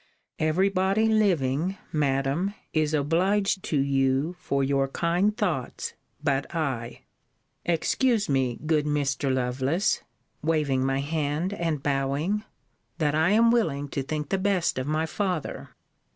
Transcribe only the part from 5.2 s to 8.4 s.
thoughts but I. Excuse